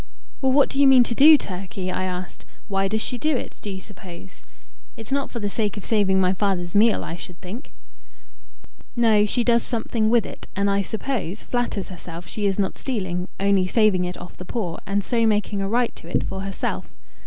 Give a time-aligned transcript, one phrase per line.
[0.41, 2.43] "Well, what do you mean to do, Turkey?" I asked.
[2.67, 4.41] "Why does she do it, do you suppose?
[4.97, 7.71] It's not for the sake of saving my father's meal, I should think."
[8.95, 13.27] "No, she does something with it, and, I suppose, flatters herself she is not stealing
[13.39, 16.89] only saving it off the poor, and so making a right to it for herself.